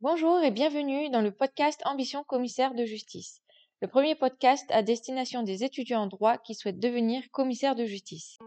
Bonjour 0.00 0.40
et 0.44 0.52
bienvenue 0.52 1.10
dans 1.10 1.20
le 1.22 1.32
podcast 1.32 1.82
Ambition 1.84 2.22
commissaire 2.22 2.72
de 2.72 2.84
justice, 2.84 3.42
le 3.82 3.88
premier 3.88 4.14
podcast 4.14 4.64
à 4.70 4.84
destination 4.84 5.42
des 5.42 5.64
étudiants 5.64 6.02
en 6.02 6.06
droit 6.06 6.38
qui 6.38 6.54
souhaitent 6.54 6.78
devenir 6.78 7.28
commissaire 7.32 7.74
de 7.74 7.84
justice. 7.84 8.38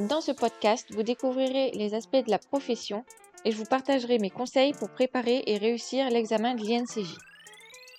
Dans 0.00 0.20
ce 0.20 0.32
podcast, 0.32 0.92
vous 0.92 1.04
découvrirez 1.04 1.70
les 1.72 1.94
aspects 1.94 2.16
de 2.16 2.30
la 2.30 2.40
profession 2.40 3.04
et 3.44 3.52
je 3.52 3.56
vous 3.56 3.64
partagerai 3.64 4.18
mes 4.18 4.30
conseils 4.30 4.72
pour 4.72 4.90
préparer 4.90 5.42
et 5.46 5.58
réussir 5.58 6.08
l'examen 6.10 6.54
de 6.54 6.62
l'INCJ. 6.62 7.16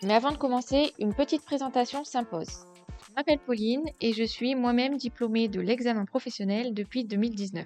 Mais 0.03 0.13
avant 0.13 0.31
de 0.31 0.37
commencer, 0.37 0.93
une 0.99 1.13
petite 1.13 1.43
présentation 1.43 2.03
s'impose. 2.03 2.65
Je 3.07 3.13
m'appelle 3.15 3.39
Pauline 3.39 3.85
et 3.99 4.13
je 4.13 4.23
suis 4.23 4.55
moi-même 4.55 4.97
diplômée 4.97 5.47
de 5.47 5.59
l'examen 5.59 6.05
professionnel 6.05 6.73
depuis 6.73 7.03
2019. 7.05 7.65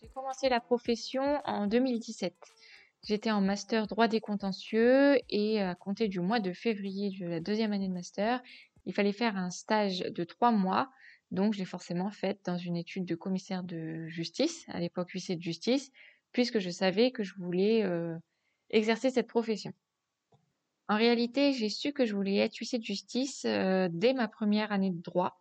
J'ai 0.00 0.08
commencé 0.08 0.48
la 0.48 0.60
profession 0.60 1.40
en 1.44 1.66
2017. 1.66 2.34
J'étais 3.02 3.30
en 3.30 3.40
master 3.40 3.86
droit 3.86 4.08
des 4.08 4.20
contentieux 4.20 5.18
et 5.28 5.60
à 5.60 5.74
compter 5.74 6.08
du 6.08 6.20
mois 6.20 6.40
de 6.40 6.52
février 6.52 7.10
de 7.18 7.26
la 7.26 7.40
deuxième 7.40 7.72
année 7.72 7.88
de 7.88 7.92
master, 7.92 8.42
il 8.86 8.94
fallait 8.94 9.12
faire 9.12 9.36
un 9.36 9.50
stage 9.50 10.00
de 10.00 10.24
trois 10.24 10.52
mois 10.52 10.90
donc, 11.34 11.54
je 11.54 11.58
l'ai 11.58 11.64
forcément 11.64 12.12
faite 12.12 12.38
dans 12.44 12.56
une 12.56 12.76
étude 12.76 13.06
de 13.06 13.16
commissaire 13.16 13.64
de 13.64 14.06
justice, 14.06 14.66
à 14.68 14.78
l'époque 14.78 15.10
huissier 15.10 15.34
de 15.34 15.42
justice, 15.42 15.90
puisque 16.34 16.58
je 16.58 16.68
savais 16.68 17.12
que 17.12 17.22
je 17.22 17.32
voulais 17.36 17.82
exercer 18.68 19.08
cette 19.08 19.28
profession. 19.28 19.72
En 20.88 20.96
réalité, 20.96 21.54
j'ai 21.54 21.70
su 21.70 21.94
que 21.94 22.04
je 22.04 22.14
voulais 22.14 22.36
être 22.36 22.56
huissier 22.56 22.78
de 22.78 22.84
justice 22.84 23.46
dès 23.46 24.12
ma 24.14 24.28
première 24.28 24.70
année 24.70 24.90
de 24.90 25.00
droit, 25.00 25.40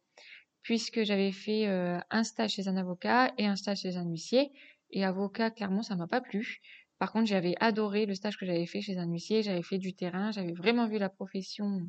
puisque 0.62 1.04
j'avais 1.04 1.34
fait 1.34 1.66
un 1.66 2.24
stage 2.24 2.52
chez 2.52 2.70
un 2.70 2.78
avocat 2.78 3.34
et 3.38 3.46
un 3.46 3.58
stage 3.58 3.82
chez 3.82 3.98
un 3.98 4.06
huissier. 4.06 4.54
Et 4.92 5.04
avocat, 5.04 5.52
clairement, 5.52 5.82
ça 5.82 5.98
m'a 5.98 6.08
pas 6.08 6.22
plu. 6.22 6.62
Par 7.00 7.12
contre, 7.12 7.26
j'avais 7.26 7.56
adoré 7.60 8.06
le 8.06 8.14
stage 8.14 8.38
que 8.38 8.46
j'avais 8.46 8.68
fait 8.68 8.80
chez 8.82 8.98
un 8.98 9.10
huissier. 9.10 9.42
J'avais 9.42 9.64
fait 9.64 9.80
du 9.80 9.94
terrain, 9.94 10.32
j'avais 10.32 10.54
vraiment 10.54 10.88
vu 10.88 11.00
la 11.00 11.10
profession 11.10 11.82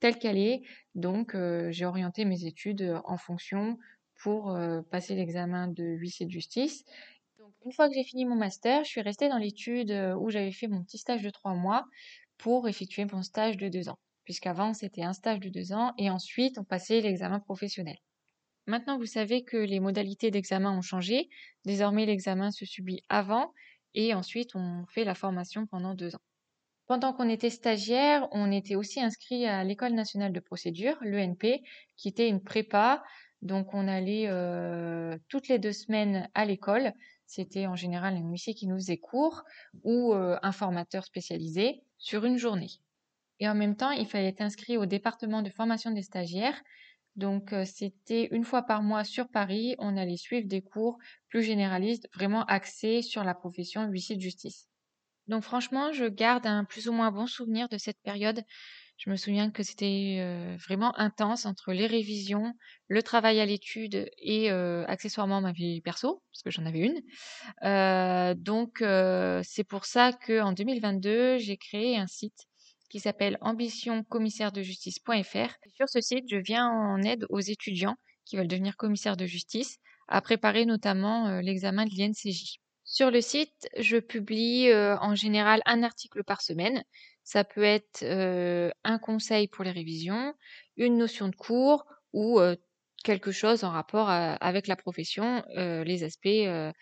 telle 0.00 0.18
qu'elle 0.18 0.38
est. 0.38 0.62
Donc, 0.94 1.36
j'ai 1.70 1.84
orienté 1.84 2.24
mes 2.24 2.46
études 2.46 3.00
en 3.04 3.18
fonction 3.18 3.78
pour 4.22 4.58
passer 4.90 5.14
l'examen 5.14 5.68
de 5.68 5.84
huissier 5.84 6.24
de 6.24 6.30
justice. 6.30 6.84
Donc, 7.46 7.54
une 7.64 7.72
fois 7.72 7.88
que 7.88 7.94
j'ai 7.94 8.02
fini 8.02 8.24
mon 8.24 8.34
master, 8.34 8.82
je 8.82 8.88
suis 8.88 9.00
restée 9.00 9.28
dans 9.28 9.38
l'étude 9.38 9.92
où 10.18 10.30
j'avais 10.30 10.50
fait 10.50 10.66
mon 10.66 10.82
petit 10.82 10.98
stage 10.98 11.22
de 11.22 11.30
trois 11.30 11.54
mois 11.54 11.84
pour 12.38 12.68
effectuer 12.68 13.04
mon 13.04 13.22
stage 13.22 13.56
de 13.56 13.68
deux 13.68 13.88
ans. 13.88 14.00
Puisqu'avant, 14.24 14.74
c'était 14.74 15.04
un 15.04 15.12
stage 15.12 15.38
de 15.38 15.48
deux 15.48 15.72
ans 15.72 15.92
et 15.96 16.10
ensuite, 16.10 16.58
on 16.58 16.64
passait 16.64 17.00
l'examen 17.00 17.38
professionnel. 17.38 17.96
Maintenant, 18.66 18.98
vous 18.98 19.06
savez 19.06 19.44
que 19.44 19.56
les 19.56 19.78
modalités 19.78 20.32
d'examen 20.32 20.76
ont 20.76 20.82
changé. 20.82 21.28
Désormais, 21.64 22.04
l'examen 22.04 22.50
se 22.50 22.66
subit 22.66 23.02
avant 23.08 23.52
et 23.94 24.12
ensuite, 24.12 24.56
on 24.56 24.84
fait 24.88 25.04
la 25.04 25.14
formation 25.14 25.68
pendant 25.68 25.94
deux 25.94 26.16
ans. 26.16 26.22
Pendant 26.88 27.12
qu'on 27.12 27.28
était 27.28 27.50
stagiaire, 27.50 28.26
on 28.32 28.50
était 28.50 28.74
aussi 28.74 29.00
inscrit 29.00 29.46
à 29.46 29.62
l'École 29.62 29.94
nationale 29.94 30.32
de 30.32 30.40
procédure, 30.40 30.96
l'ENP, 31.00 31.62
qui 31.96 32.08
était 32.08 32.28
une 32.28 32.42
prépa. 32.42 33.04
Donc 33.42 33.72
on 33.72 33.86
allait 33.86 34.26
euh, 34.26 35.16
toutes 35.28 35.46
les 35.46 35.60
deux 35.60 35.72
semaines 35.72 36.28
à 36.34 36.44
l'école. 36.44 36.92
C'était 37.26 37.66
en 37.66 37.76
général 37.76 38.16
un 38.16 38.30
huissier 38.30 38.54
qui 38.54 38.66
nous 38.66 38.76
faisait 38.76 38.98
cours 38.98 39.42
ou 39.82 40.14
euh, 40.14 40.38
un 40.42 40.52
formateur 40.52 41.04
spécialisé 41.04 41.82
sur 41.98 42.24
une 42.24 42.38
journée. 42.38 42.70
Et 43.40 43.48
en 43.48 43.54
même 43.54 43.76
temps, 43.76 43.90
il 43.90 44.06
fallait 44.06 44.28
être 44.28 44.40
inscrit 44.40 44.76
au 44.76 44.86
département 44.86 45.42
de 45.42 45.50
formation 45.50 45.90
des 45.90 46.02
stagiaires. 46.02 46.60
Donc 47.16 47.52
euh, 47.52 47.64
c'était 47.64 48.28
une 48.30 48.44
fois 48.44 48.62
par 48.62 48.82
mois 48.82 49.04
sur 49.04 49.28
Paris, 49.28 49.74
on 49.78 49.96
allait 49.96 50.16
suivre 50.16 50.46
des 50.46 50.62
cours 50.62 50.98
plus 51.28 51.42
généralistes, 51.42 52.08
vraiment 52.14 52.44
axés 52.44 53.02
sur 53.02 53.24
la 53.24 53.34
profession 53.34 53.84
huissier 53.86 54.16
de 54.16 54.20
justice. 54.20 54.68
Donc 55.26 55.42
franchement, 55.42 55.92
je 55.92 56.04
garde 56.04 56.46
un 56.46 56.64
plus 56.64 56.88
ou 56.88 56.92
moins 56.92 57.10
bon 57.10 57.26
souvenir 57.26 57.68
de 57.68 57.78
cette 57.78 58.00
période. 58.02 58.42
Je 58.98 59.10
me 59.10 59.16
souviens 59.16 59.50
que 59.50 59.62
c'était 59.62 60.56
vraiment 60.66 60.98
intense 60.98 61.44
entre 61.44 61.72
les 61.72 61.86
révisions, 61.86 62.54
le 62.88 63.02
travail 63.02 63.40
à 63.40 63.46
l'étude 63.46 64.10
et 64.18 64.50
accessoirement 64.50 65.40
ma 65.40 65.52
vie 65.52 65.80
perso, 65.82 66.22
parce 66.32 66.42
que 66.42 66.50
j'en 66.50 66.64
avais 66.64 66.80
une. 66.80 67.02
Donc 68.42 68.82
c'est 69.44 69.64
pour 69.64 69.84
ça 69.84 70.12
qu'en 70.12 70.52
2022, 70.52 71.38
j'ai 71.38 71.56
créé 71.56 71.98
un 71.98 72.06
site 72.06 72.46
qui 72.88 73.00
s'appelle 73.00 73.36
ambitioncommissaire-de-justice.fr. 73.42 75.54
Sur 75.74 75.88
ce 75.88 76.00
site, 76.00 76.24
je 76.30 76.36
viens 76.36 76.66
en 76.66 77.02
aide 77.02 77.26
aux 77.28 77.40
étudiants 77.40 77.96
qui 78.24 78.36
veulent 78.36 78.48
devenir 78.48 78.76
commissaires 78.76 79.16
de 79.16 79.26
justice 79.26 79.76
à 80.08 80.22
préparer 80.22 80.64
notamment 80.64 81.40
l'examen 81.40 81.84
de 81.84 81.90
l'INCJ. 81.96 82.60
Sur 82.84 83.10
le 83.10 83.20
site, 83.20 83.68
je 83.76 83.98
publie 83.98 84.72
en 84.72 85.14
général 85.14 85.60
un 85.66 85.82
article 85.82 86.24
par 86.24 86.40
semaine. 86.40 86.82
Ça 87.26 87.42
peut 87.42 87.64
être 87.64 88.04
euh, 88.04 88.70
un 88.84 89.00
conseil 89.00 89.48
pour 89.48 89.64
les 89.64 89.72
révisions, 89.72 90.32
une 90.76 90.96
notion 90.96 91.28
de 91.28 91.34
cours 91.34 91.84
ou 92.12 92.38
euh, 92.38 92.54
quelque 93.02 93.32
chose 93.32 93.64
en 93.64 93.70
rapport 93.70 94.08
avec 94.08 94.68
la 94.68 94.76
profession, 94.76 95.44
les 95.54 96.02
aspects 96.02 96.26
de 96.26 96.72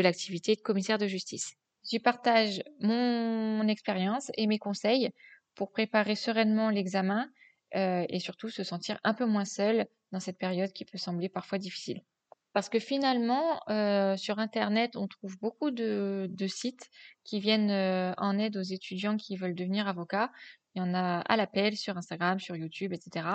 l'activité 0.00 0.54
de 0.54 0.60
commissaire 0.60 0.98
de 0.98 1.08
justice. 1.08 1.54
J'y 1.88 1.98
partage 1.98 2.62
mon 2.78 3.66
expérience 3.66 4.30
et 4.36 4.46
mes 4.46 4.60
conseils 4.60 5.10
pour 5.56 5.72
préparer 5.72 6.14
sereinement 6.14 6.70
l'examen 6.70 7.28
et 7.74 8.20
surtout 8.20 8.48
se 8.48 8.62
sentir 8.62 9.00
un 9.02 9.14
peu 9.14 9.24
moins 9.24 9.44
seul 9.44 9.86
dans 10.12 10.20
cette 10.20 10.38
période 10.38 10.72
qui 10.72 10.84
peut 10.84 10.98
sembler 10.98 11.28
parfois 11.28 11.58
difficile. 11.58 12.02
Parce 12.52 12.68
que 12.68 12.78
finalement, 12.78 13.60
euh, 13.70 14.16
sur 14.16 14.38
internet, 14.38 14.96
on 14.96 15.08
trouve 15.08 15.38
beaucoup 15.38 15.70
de 15.70 16.28
de 16.30 16.46
sites 16.46 16.90
qui 17.24 17.40
viennent, 17.40 17.70
euh, 17.70 18.12
en 18.18 18.38
aide 18.38 18.56
aux 18.56 18.62
étudiants 18.62 19.16
qui 19.16 19.36
veulent 19.36 19.54
devenir 19.54 19.88
avocats. 19.88 20.30
Il 20.74 20.80
y 20.80 20.82
en 20.82 20.94
a 20.94 21.20
à 21.20 21.36
l'appel 21.36 21.76
sur 21.76 21.96
Instagram, 21.96 22.40
sur 22.40 22.56
YouTube 22.56 22.92
etc. 22.92 23.26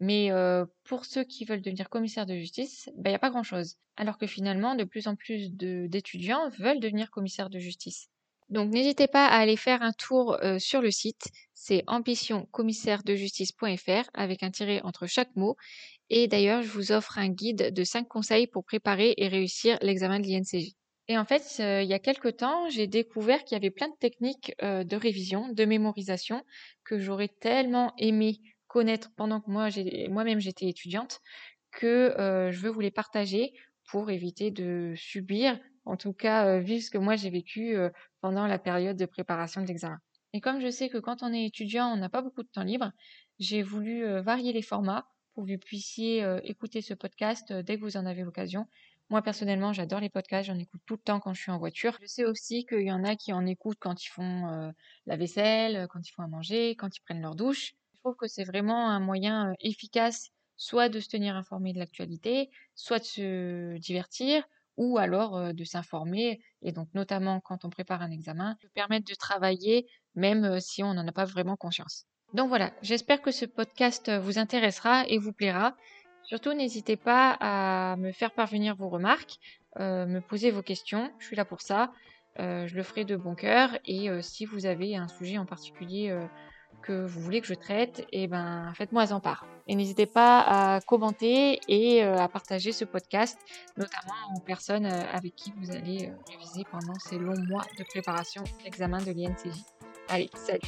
Mais, 0.00 0.32
euh, 0.32 0.66
pour 0.84 1.04
ceux 1.04 1.24
qui 1.24 1.44
veulent 1.44 1.62
devenir 1.62 1.88
commissaire 1.88 2.26
de 2.26 2.34
justice, 2.34 2.90
ben, 2.96 3.10
il 3.10 3.12
y 3.12 3.16
a 3.16 3.18
pas 3.18 3.30
grand-chose. 3.30 3.76
Alors 3.96 4.18
que 4.18 4.26
finalement, 4.26 4.74
de 4.74 4.84
plus 4.84 5.06
en 5.06 5.16
plus 5.16 5.52
d'étudiants 5.52 6.48
veulent 6.58 6.80
devenir 6.80 7.10
commissaire 7.10 7.50
de 7.50 7.58
justice. 7.58 8.11
Donc 8.52 8.70
n'hésitez 8.70 9.08
pas 9.08 9.26
à 9.26 9.38
aller 9.38 9.56
faire 9.56 9.82
un 9.82 9.92
tour, 9.92 10.38
sur 10.58 10.80
le 10.80 10.90
site, 10.90 11.26
c'est 11.54 11.84
ambitioncommissaire-de-justice.fr 11.86 14.10
avec 14.14 14.42
un 14.42 14.50
tiret 14.50 14.80
entre 14.82 15.06
chaque 15.06 15.36
mot 15.36 15.56
et 16.14 16.28
d'ailleurs, 16.28 16.62
je 16.62 16.68
vous 16.68 16.92
offre 16.92 17.18
un 17.18 17.30
guide 17.30 17.72
de 17.72 17.84
5 17.84 18.06
conseils 18.06 18.46
pour 18.46 18.64
préparer 18.64 19.14
et 19.16 19.28
réussir 19.28 19.78
l'examen 19.80 20.20
de 20.20 20.26
l'INCJ. 20.26 20.74
Et 21.08 21.16
en 21.16 21.24
fait, 21.24 21.42
euh, 21.60 21.82
il 21.82 21.88
y 21.88 21.94
a 21.94 21.98
quelques 21.98 22.36
temps, 22.36 22.68
j'ai 22.68 22.86
découvert 22.86 23.42
qu'il 23.44 23.56
y 23.56 23.56
avait 23.56 23.70
plein 23.70 23.88
de 23.88 23.96
techniques 23.98 24.54
euh, 24.62 24.84
de 24.84 24.94
révision, 24.94 25.48
de 25.48 25.64
mémorisation, 25.64 26.44
que 26.84 26.98
j'aurais 26.98 27.30
tellement 27.40 27.94
aimé 27.96 28.40
connaître 28.66 29.10
pendant 29.16 29.40
que 29.40 29.50
moi, 29.50 29.70
moi-même 30.10 30.38
j'étais 30.38 30.68
étudiante, 30.68 31.20
que 31.70 32.14
euh, 32.20 32.52
je 32.52 32.60
veux 32.60 32.70
vous 32.70 32.80
les 32.80 32.90
partager 32.90 33.54
pour 33.88 34.10
éviter 34.10 34.50
de 34.50 34.92
subir, 34.94 35.58
en 35.84 35.96
tout 35.96 36.12
cas 36.12 36.58
vivre 36.58 36.82
ce 36.82 36.90
que 36.90 36.98
moi 36.98 37.16
j'ai 37.16 37.30
vécu 37.30 37.76
pendant 38.20 38.46
la 38.46 38.58
période 38.58 38.96
de 38.96 39.06
préparation 39.06 39.60
de 39.62 39.66
l'examen. 39.66 39.98
Et 40.32 40.40
comme 40.40 40.60
je 40.60 40.70
sais 40.70 40.88
que 40.88 40.98
quand 40.98 41.22
on 41.22 41.32
est 41.32 41.44
étudiant, 41.44 41.88
on 41.88 41.96
n'a 41.96 42.08
pas 42.08 42.22
beaucoup 42.22 42.42
de 42.42 42.48
temps 42.48 42.62
libre, 42.62 42.90
j'ai 43.38 43.62
voulu 43.62 44.04
varier 44.20 44.52
les 44.52 44.62
formats 44.62 45.06
pour 45.34 45.44
que 45.44 45.52
vous 45.52 45.58
puissiez 45.58 46.26
écouter 46.44 46.82
ce 46.82 46.94
podcast 46.94 47.52
dès 47.52 47.76
que 47.76 47.82
vous 47.82 47.96
en 47.96 48.06
avez 48.06 48.22
l'occasion. 48.22 48.66
Moi, 49.10 49.20
personnellement, 49.20 49.74
j'adore 49.74 50.00
les 50.00 50.08
podcasts, 50.08 50.46
j'en 50.46 50.58
écoute 50.58 50.80
tout 50.86 50.94
le 50.94 51.02
temps 51.02 51.20
quand 51.20 51.34
je 51.34 51.42
suis 51.42 51.50
en 51.50 51.58
voiture. 51.58 51.98
Je 52.00 52.06
sais 52.06 52.24
aussi 52.24 52.64
qu'il 52.64 52.82
y 52.82 52.92
en 52.92 53.04
a 53.04 53.14
qui 53.14 53.34
en 53.34 53.44
écoutent 53.44 53.78
quand 53.78 54.02
ils 54.02 54.08
font 54.08 54.72
la 55.06 55.16
vaisselle, 55.16 55.86
quand 55.90 56.00
ils 56.06 56.12
font 56.12 56.22
à 56.22 56.28
manger, 56.28 56.76
quand 56.76 56.96
ils 56.96 57.00
prennent 57.00 57.20
leur 57.20 57.34
douche. 57.34 57.74
Je 57.92 57.98
trouve 57.98 58.16
que 58.16 58.26
c'est 58.26 58.44
vraiment 58.44 58.88
un 58.88 59.00
moyen 59.00 59.52
efficace 59.60 60.30
soit 60.56 60.88
de 60.88 61.00
se 61.00 61.08
tenir 61.08 61.36
informé 61.36 61.72
de 61.72 61.78
l'actualité, 61.78 62.50
soit 62.74 63.00
de 63.00 63.04
se 63.04 63.78
divertir, 63.78 64.44
ou 64.76 64.98
alors 64.98 65.52
de 65.52 65.64
s'informer, 65.64 66.40
et 66.62 66.72
donc 66.72 66.88
notamment 66.94 67.40
quand 67.40 67.64
on 67.64 67.70
prépare 67.70 68.02
un 68.02 68.10
examen, 68.10 68.56
permettre 68.74 69.06
de 69.08 69.14
travailler 69.14 69.86
même 70.14 70.60
si 70.60 70.82
on 70.82 70.94
n'en 70.94 71.06
a 71.06 71.12
pas 71.12 71.24
vraiment 71.24 71.56
conscience. 71.56 72.06
Donc 72.34 72.48
voilà, 72.48 72.72
j'espère 72.82 73.20
que 73.20 73.30
ce 73.30 73.44
podcast 73.44 74.10
vous 74.10 74.38
intéressera 74.38 75.06
et 75.06 75.18
vous 75.18 75.32
plaira. 75.32 75.76
Surtout, 76.24 76.52
n'hésitez 76.52 76.96
pas 76.96 77.36
à 77.40 77.96
me 77.96 78.12
faire 78.12 78.30
parvenir 78.30 78.76
vos 78.76 78.88
remarques, 78.88 79.38
me 79.78 80.20
poser 80.20 80.50
vos 80.50 80.62
questions. 80.62 81.10
Je 81.18 81.26
suis 81.26 81.36
là 81.36 81.44
pour 81.44 81.60
ça. 81.60 81.92
Je 82.38 82.74
le 82.74 82.82
ferai 82.82 83.04
de 83.04 83.16
bon 83.16 83.34
cœur. 83.34 83.76
Et 83.84 84.08
si 84.22 84.46
vous 84.46 84.64
avez 84.66 84.96
un 84.96 85.08
sujet 85.08 85.36
en 85.36 85.44
particulier 85.46 86.16
que 86.82 87.06
vous 87.06 87.20
voulez 87.20 87.40
que 87.40 87.46
je 87.46 87.54
traite, 87.54 88.06
et 88.12 88.26
ben 88.26 88.72
faites-moi 88.74 89.12
en 89.12 89.20
part. 89.20 89.46
Et 89.68 89.74
n'hésitez 89.74 90.06
pas 90.06 90.40
à 90.40 90.80
commenter 90.80 91.60
et 91.68 92.02
à 92.02 92.28
partager 92.28 92.72
ce 92.72 92.84
podcast, 92.84 93.38
notamment 93.76 94.36
aux 94.36 94.40
personnes 94.40 94.86
avec 94.86 95.34
qui 95.36 95.52
vous 95.56 95.70
allez 95.70 96.12
réviser 96.28 96.64
pendant 96.70 96.94
ces 96.98 97.18
longs 97.18 97.40
mois 97.48 97.64
de 97.78 97.84
préparation 97.84 98.42
l'examen 98.64 98.98
de 98.98 99.12
l'INCJ. 99.12 99.56
Allez, 100.08 100.30
salut 100.34 100.60